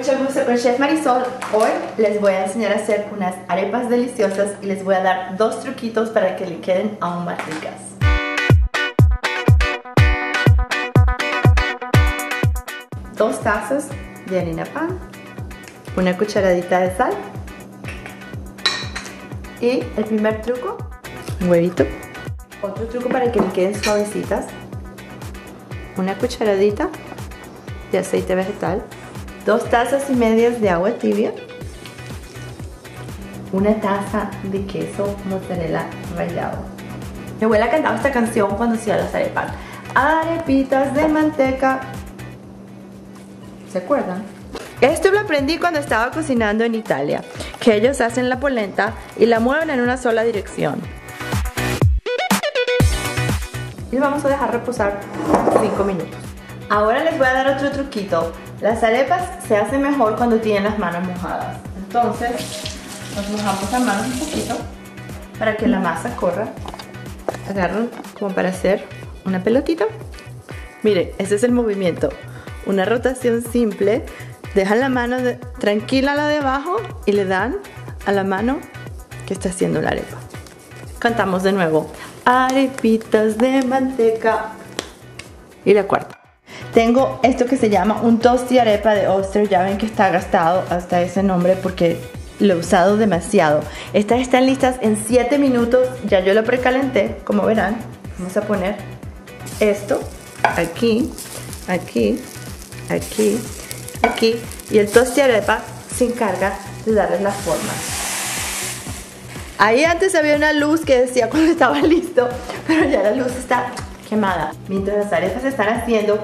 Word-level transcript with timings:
Mucho 0.00 0.16
gusto 0.16 0.46
con 0.46 0.56
Chef 0.56 0.78
Marisol. 0.78 1.24
Hoy 1.52 1.68
les 1.98 2.18
voy 2.22 2.32
a 2.32 2.46
enseñar 2.46 2.72
a 2.72 2.76
hacer 2.76 3.06
unas 3.14 3.34
arepas 3.48 3.90
deliciosas 3.90 4.52
y 4.62 4.64
les 4.64 4.82
voy 4.82 4.94
a 4.94 5.02
dar 5.02 5.36
dos 5.36 5.60
truquitos 5.60 6.08
para 6.08 6.36
que 6.36 6.46
le 6.46 6.58
queden 6.62 6.96
aún 7.02 7.26
más 7.26 7.36
ricas. 7.44 7.74
Dos 13.14 13.40
tazas 13.40 13.90
de 14.24 14.40
harina 14.40 14.64
pan, 14.64 14.98
una 15.98 16.16
cucharadita 16.16 16.80
de 16.80 16.96
sal 16.96 17.12
y 19.60 19.84
el 19.98 20.04
primer 20.06 20.40
truco, 20.40 20.78
un 21.42 21.50
huevito. 21.50 21.84
Otro 22.62 22.86
truco 22.86 23.10
para 23.10 23.30
que 23.30 23.38
le 23.38 23.48
queden 23.48 23.74
suavecitas, 23.74 24.46
una 25.98 26.16
cucharadita 26.16 26.88
de 27.92 27.98
aceite 27.98 28.34
vegetal 28.34 28.82
dos 29.46 29.68
tazas 29.70 30.08
y 30.10 30.14
medias 30.14 30.60
de 30.60 30.70
agua 30.70 30.92
tibia, 30.92 31.32
una 33.52 33.74
taza 33.80 34.30
de 34.44 34.64
queso 34.66 35.16
mozzarella 35.26 35.86
rallado. 36.16 36.58
Mi 37.38 37.44
abuela 37.44 37.70
cantaba 37.70 37.96
esta 37.96 38.12
canción 38.12 38.56
cuando 38.56 38.76
hacía 38.76 38.96
las 38.96 39.14
arepas. 39.14 39.50
Arepitas 39.94 40.94
de 40.94 41.08
manteca. 41.08 41.80
¿Se 43.72 43.78
acuerdan? 43.78 44.22
Esto 44.80 45.10
lo 45.10 45.20
aprendí 45.20 45.58
cuando 45.58 45.80
estaba 45.80 46.10
cocinando 46.10 46.64
en 46.64 46.74
Italia, 46.74 47.22
que 47.60 47.74
ellos 47.74 48.00
hacen 48.00 48.28
la 48.28 48.40
polenta 48.40 48.94
y 49.16 49.26
la 49.26 49.40
mueven 49.40 49.70
en 49.70 49.80
una 49.80 49.96
sola 49.96 50.22
dirección. 50.22 50.80
Y 53.92 53.96
vamos 53.96 54.24
a 54.24 54.28
dejar 54.28 54.52
reposar 54.52 55.00
5 55.60 55.84
minutos. 55.84 56.18
Ahora 56.68 57.02
les 57.02 57.18
voy 57.18 57.26
a 57.26 57.32
dar 57.32 57.56
otro 57.56 57.70
truquito. 57.70 58.32
Las 58.60 58.82
arepas 58.82 59.22
se 59.48 59.56
hacen 59.56 59.80
mejor 59.80 60.16
cuando 60.16 60.36
tienen 60.36 60.64
las 60.64 60.78
manos 60.78 61.06
mojadas. 61.08 61.56
Entonces, 61.78 62.30
nos 63.16 63.28
mojamos 63.30 63.72
las 63.72 63.82
manos 63.82 64.06
un 64.06 64.18
poquito 64.18 64.56
para 65.38 65.56
que 65.56 65.66
la 65.66 65.80
masa 65.80 66.14
corra. 66.14 66.48
Agarran 67.48 67.88
como 68.18 68.34
para 68.34 68.50
hacer 68.50 68.84
una 69.24 69.42
pelotita. 69.42 69.86
Miren, 70.82 71.10
ese 71.16 71.36
es 71.36 71.42
el 71.42 71.52
movimiento. 71.52 72.10
Una 72.66 72.84
rotación 72.84 73.42
simple. 73.42 74.04
Dejan 74.54 74.80
la 74.80 74.90
mano 74.90 75.16
tranquila 75.58 76.12
a 76.12 76.16
la 76.16 76.26
de 76.26 76.36
abajo 76.38 76.76
y 77.06 77.12
le 77.12 77.24
dan 77.24 77.56
a 78.04 78.12
la 78.12 78.24
mano 78.24 78.58
que 79.26 79.32
está 79.32 79.48
haciendo 79.48 79.80
la 79.80 79.90
arepa. 79.90 80.18
Cantamos 80.98 81.42
de 81.44 81.52
nuevo. 81.52 81.90
Arepitas 82.26 83.38
de 83.38 83.62
manteca. 83.62 84.50
Y 85.64 85.72
la 85.72 85.84
cuarta. 85.84 86.19
Tengo 86.74 87.18
esto 87.24 87.46
que 87.46 87.56
se 87.56 87.68
llama 87.68 88.00
un 88.02 88.20
tosti 88.20 88.58
arepa 88.58 88.94
de 88.94 89.08
Oster. 89.08 89.48
Ya 89.48 89.62
ven 89.62 89.76
que 89.76 89.86
está 89.86 90.10
gastado 90.10 90.62
hasta 90.70 91.02
ese 91.02 91.22
nombre 91.22 91.56
porque 91.56 91.98
lo 92.38 92.54
he 92.54 92.56
usado 92.56 92.96
demasiado. 92.96 93.60
Estas 93.92 94.20
están 94.20 94.46
listas 94.46 94.76
en 94.80 94.96
7 94.96 95.38
minutos. 95.38 95.88
Ya 96.06 96.20
yo 96.20 96.32
lo 96.32 96.44
precalenté, 96.44 97.16
como 97.24 97.42
verán. 97.42 97.76
Vamos 98.18 98.36
a 98.36 98.42
poner 98.42 98.76
esto 99.58 100.00
aquí, 100.42 101.10
aquí, 101.66 102.20
aquí, 102.88 103.38
aquí. 104.02 104.36
Y 104.70 104.78
el 104.78 104.88
tosti 104.88 105.22
arepa 105.22 105.60
se 105.94 106.06
encarga 106.06 106.54
de 106.86 106.94
darles 106.94 107.20
la 107.20 107.32
forma. 107.32 107.72
Ahí 109.58 109.84
antes 109.84 110.14
había 110.14 110.36
una 110.36 110.52
luz 110.52 110.84
que 110.84 111.02
decía 111.02 111.28
cuando 111.28 111.52
estaba 111.52 111.78
listo, 111.82 112.28
pero 112.66 112.88
ya 112.88 113.02
la 113.02 113.10
luz 113.10 113.32
está 113.36 113.72
quemada. 114.08 114.52
Mientras 114.68 114.96
las 114.96 115.12
arepas 115.12 115.42
se 115.42 115.48
están 115.48 115.68
haciendo, 115.68 116.20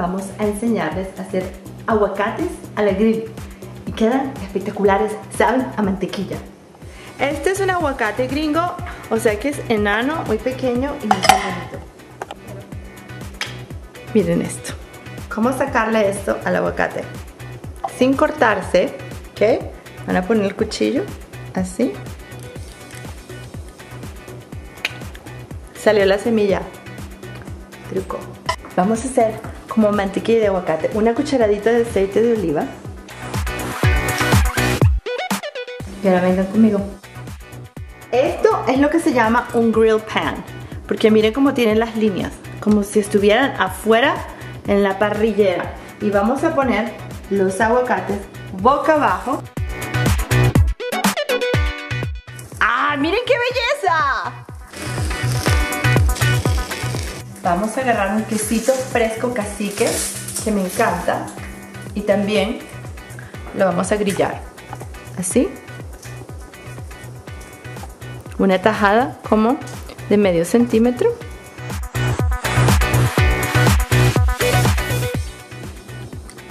vamos 0.00 0.24
a 0.38 0.46
enseñarles 0.46 1.08
a 1.18 1.22
hacer 1.22 1.44
aguacates 1.86 2.48
a 2.74 2.82
la 2.82 2.92
grill 2.92 3.24
y 3.86 3.92
quedan 3.92 4.32
espectaculares, 4.42 5.12
saben 5.36 5.66
a 5.76 5.82
mantequilla. 5.82 6.38
Este 7.18 7.50
es 7.50 7.60
un 7.60 7.68
aguacate 7.68 8.26
gringo, 8.26 8.62
o 9.10 9.18
sea 9.18 9.38
que 9.38 9.50
es 9.50 9.60
enano, 9.68 10.24
muy 10.26 10.38
pequeño 10.38 10.94
y 11.02 11.06
muy 11.06 11.16
bonito. 11.18 11.78
Miren 14.14 14.40
esto. 14.40 14.72
¿Cómo 15.32 15.52
sacarle 15.52 16.08
esto 16.08 16.38
al 16.46 16.56
aguacate? 16.56 17.04
Sin 17.98 18.14
cortarse, 18.14 18.94
¿ok? 19.32 19.62
Van 20.06 20.16
a 20.16 20.22
poner 20.22 20.46
el 20.46 20.56
cuchillo 20.56 21.02
así. 21.54 21.92
Salió 25.74 26.06
la 26.06 26.16
semilla. 26.16 26.62
Truco. 27.90 28.18
Vamos 28.76 29.04
a 29.04 29.08
hacer 29.08 29.49
como 29.70 29.92
mantequilla 29.92 30.40
de 30.40 30.46
aguacate, 30.48 30.90
una 30.94 31.14
cucharadita 31.14 31.70
de 31.70 31.82
aceite 31.82 32.20
de 32.20 32.32
oliva. 32.34 32.64
Y 36.02 36.08
ahora 36.08 36.20
vengan 36.22 36.46
conmigo. 36.46 36.80
Esto 38.10 38.64
es 38.68 38.78
lo 38.78 38.90
que 38.90 38.98
se 38.98 39.12
llama 39.12 39.48
un 39.54 39.70
grill 39.70 40.00
pan, 40.00 40.44
porque 40.88 41.10
miren 41.10 41.32
cómo 41.32 41.54
tienen 41.54 41.78
las 41.78 41.96
líneas, 41.96 42.32
como 42.58 42.82
si 42.82 42.98
estuvieran 42.98 43.52
afuera 43.60 44.16
en 44.66 44.82
la 44.82 44.98
parrillera. 44.98 45.72
Y 46.00 46.10
vamos 46.10 46.42
a 46.42 46.54
poner 46.54 46.92
los 47.30 47.60
aguacates 47.60 48.18
boca 48.60 48.94
abajo. 48.94 49.42
¡Ah, 52.58 52.96
miren 52.98 53.20
qué 53.24 53.34
belleza! 53.34 54.46
Vamos 57.50 57.76
a 57.76 57.80
agarrar 57.80 58.14
un 58.14 58.22
quesito 58.22 58.72
fresco 58.72 59.34
cacique, 59.34 59.90
que 60.44 60.52
me 60.52 60.64
encanta. 60.64 61.26
Y 61.96 62.02
también 62.02 62.60
lo 63.58 63.64
vamos 63.64 63.90
a 63.90 63.96
grillar. 63.96 64.40
Así. 65.18 65.48
Una 68.38 68.62
tajada 68.62 69.18
como 69.28 69.58
de 70.08 70.16
medio 70.16 70.44
centímetro. 70.44 71.12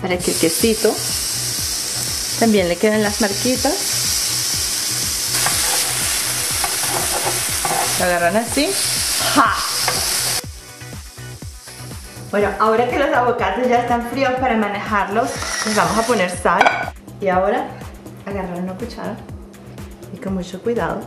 Para 0.02 0.18
que 0.18 0.32
el 0.32 0.38
quesito 0.38 0.94
también 2.42 2.68
le 2.68 2.76
queden 2.76 3.04
las 3.04 3.22
marquitas. 3.22 3.74
Lo 8.00 8.06
agarran 8.06 8.36
así. 8.36 8.70
¡Ja! 9.34 9.79
Bueno, 12.32 12.50
ahora 12.60 12.88
que 12.88 13.00
los 13.00 13.10
aguacates 13.10 13.68
ya 13.68 13.80
están 13.80 14.04
fríos 14.10 14.34
para 14.34 14.56
manejarlos, 14.56 15.32
les 15.66 15.76
vamos 15.76 15.98
a 15.98 16.04
poner 16.04 16.30
sal. 16.30 16.62
Y 17.20 17.28
ahora, 17.28 17.66
agarrar 18.26 18.62
una 18.62 18.74
cuchara 18.74 19.16
y 20.14 20.18
con 20.18 20.36
mucho 20.36 20.62
cuidado. 20.62 21.02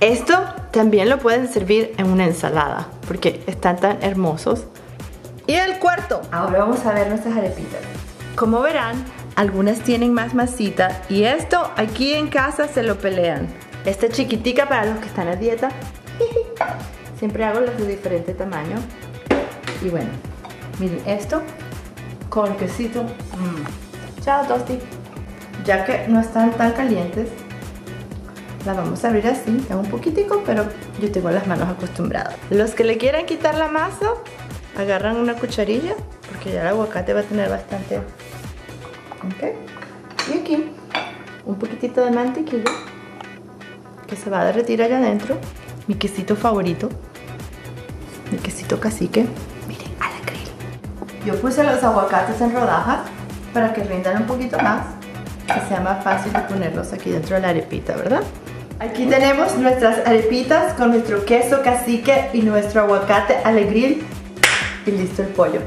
Esto 0.00 0.38
también 0.70 1.08
lo 1.08 1.18
pueden 1.18 1.48
servir 1.48 1.94
en 1.96 2.10
una 2.10 2.26
ensalada, 2.26 2.88
porque 3.08 3.42
están 3.46 3.76
tan 3.76 4.02
hermosos. 4.02 4.66
Y 5.46 5.54
el 5.54 5.78
cuarto, 5.78 6.20
ahora 6.30 6.58
vamos 6.58 6.84
a 6.84 6.92
ver 6.92 7.08
nuestras 7.08 7.34
arepitas. 7.34 7.80
Como 8.36 8.60
verán, 8.60 9.02
algunas 9.34 9.80
tienen 9.80 10.12
más 10.12 10.34
masita 10.34 11.02
y 11.08 11.24
esto 11.24 11.70
aquí 11.76 12.12
en 12.12 12.28
casa 12.28 12.68
se 12.68 12.82
lo 12.82 12.98
pelean. 12.98 13.48
Esta 13.86 14.10
chiquitica 14.10 14.68
para 14.68 14.84
los 14.84 14.98
que 14.98 15.06
están 15.06 15.28
a 15.28 15.36
dieta. 15.36 15.70
Siempre 17.18 17.44
hago 17.44 17.60
las 17.60 17.78
de 17.78 17.86
diferente 17.86 18.34
tamaño. 18.34 18.76
Y 19.84 19.90
bueno, 19.90 20.08
miren 20.80 21.02
esto 21.06 21.42
con 22.30 22.56
quesito. 22.56 23.02
Mm. 23.02 24.22
Chao, 24.22 24.46
Tosti. 24.46 24.78
Ya 25.66 25.84
que 25.84 26.08
no 26.08 26.20
están 26.20 26.52
tan 26.52 26.72
calientes, 26.72 27.28
la 28.64 28.72
vamos 28.72 29.04
a 29.04 29.08
abrir 29.08 29.26
así, 29.26 29.64
un 29.70 29.86
poquitico, 29.90 30.42
pero 30.44 30.64
yo 31.00 31.12
tengo 31.12 31.30
las 31.30 31.46
manos 31.46 31.68
acostumbradas. 31.68 32.34
Los 32.50 32.70
que 32.70 32.84
le 32.84 32.96
quieran 32.96 33.26
quitar 33.26 33.56
la 33.56 33.68
masa, 33.68 34.10
agarran 34.76 35.16
una 35.16 35.34
cucharilla, 35.34 35.94
porque 36.30 36.52
ya 36.52 36.62
el 36.62 36.68
aguacate 36.68 37.12
va 37.12 37.20
a 37.20 37.24
tener 37.24 37.50
bastante. 37.50 37.98
Ok. 37.98 39.54
Y 40.32 40.38
aquí, 40.38 40.70
un 41.44 41.56
poquitito 41.56 42.04
de 42.04 42.10
mantequilla, 42.10 42.70
que 44.06 44.16
se 44.16 44.30
va 44.30 44.40
a 44.40 44.44
derretir 44.46 44.82
allá 44.82 44.98
adentro. 44.98 45.36
Mi 45.86 45.94
quesito 45.94 46.36
favorito, 46.36 46.88
mi 48.32 48.38
quesito 48.38 48.80
cacique. 48.80 49.26
Yo 51.24 51.34
puse 51.40 51.64
los 51.64 51.82
aguacates 51.82 52.40
en 52.40 52.52
rodajas 52.52 52.98
para 53.54 53.72
que 53.72 53.82
rindan 53.82 54.22
un 54.22 54.26
poquito 54.26 54.58
más, 54.58 54.84
que 55.46 55.68
sea 55.68 55.80
más 55.80 56.04
fácil 56.04 56.32
de 56.32 56.40
ponerlos 56.40 56.92
aquí 56.92 57.10
dentro 57.10 57.36
de 57.36 57.42
la 57.42 57.48
arepita, 57.48 57.96
¿verdad? 57.96 58.22
Aquí 58.78 59.06
tenemos 59.06 59.56
nuestras 59.56 60.06
arepitas 60.06 60.74
con 60.74 60.90
nuestro 60.90 61.24
queso 61.24 61.62
cacique 61.62 62.28
y 62.34 62.42
nuestro 62.42 62.82
aguacate 62.82 63.36
al 63.44 63.64
grill 63.64 64.04
y 64.84 64.90
listo 64.90 65.22
el 65.22 65.28
pollo. 65.28 65.60